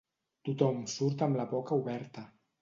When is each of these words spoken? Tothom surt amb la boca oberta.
Tothom 0.47 0.79
surt 0.93 1.21
amb 1.27 1.39
la 1.41 1.45
boca 1.53 1.79
oberta. 1.83 2.27